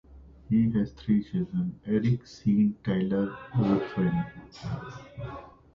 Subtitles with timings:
[0.49, 4.25] He has three children, Erik, Sean and Tyler Ruthven.